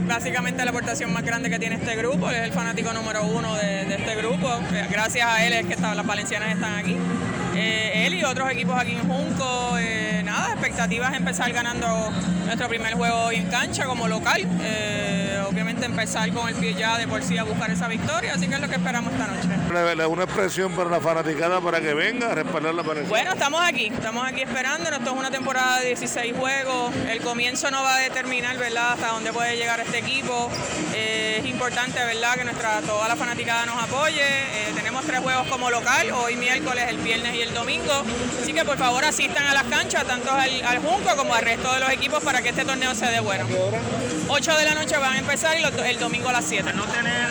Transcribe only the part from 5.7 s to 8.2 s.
está, las valencianas están aquí. Eh, él